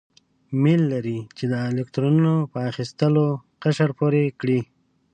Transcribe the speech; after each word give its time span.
میل 0.61 0.81
لري 0.93 1.19
چې 1.37 1.43
د 1.51 1.53
الکترونو 1.69 2.33
په 2.51 2.57
اخیستلو 2.69 3.25
قشر 3.63 3.89
پوره 3.97 4.23
کړي. 4.39 4.59